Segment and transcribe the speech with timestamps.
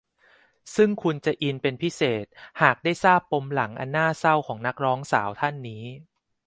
[0.75, 2.25] ซึ่งคุณจะอินเป็นพิเศษ
[2.61, 5.83] หากได้ทราบปมหลังอันน่าเศร้าของนักร้องสาวท่านนี้